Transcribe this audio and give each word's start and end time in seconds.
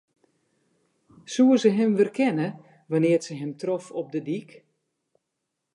Soe 1.33 1.55
se 1.61 1.69
him 1.77 1.91
werkenne 1.97 2.47
wannear't 2.89 3.25
se 3.27 3.33
him 3.41 3.51
trof 3.61 3.85
op 3.99 4.07
de 4.13 4.21
dyk? 4.27 4.49